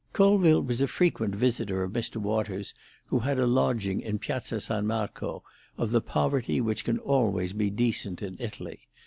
[0.13, 2.17] Colville was a frequent visitor of Mr.
[2.17, 2.73] Waters,
[3.05, 5.43] who had a lodging in Piazza San Marco,
[5.77, 8.87] of the poverty which can always be decent in Italy.